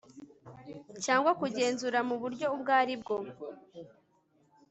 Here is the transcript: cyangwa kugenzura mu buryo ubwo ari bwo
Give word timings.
cyangwa 1.03 1.31
kugenzura 1.39 1.99
mu 2.09 2.15
buryo 2.21 2.45
ubwo 2.55 2.71
ari 2.81 2.95
bwo 3.01 3.17